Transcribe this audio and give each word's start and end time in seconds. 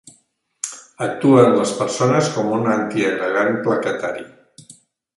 Actua 1.07 1.43
en 1.43 1.53
les 1.59 1.75
persones 1.83 2.31
com 2.39 2.51
un 2.57 2.73
antiagregant 2.79 3.55
plaquetari. 3.71 4.29